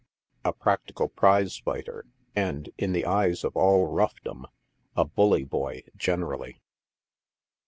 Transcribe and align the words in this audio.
a 0.43 0.51
practical 0.51 1.07
prize 1.07 1.57
fighter, 1.59 2.05
and, 2.35 2.71
in 2.79 2.91
the 2.91 3.05
eyes 3.05 3.43
of 3.43 3.55
all 3.55 3.85
"roughdom," 3.87 4.45
a 4.97 5.05
"bully 5.05 5.43
boy" 5.43 5.83
gen 5.95 6.21
erally. 6.21 6.55